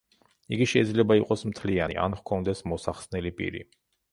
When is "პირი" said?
3.43-3.63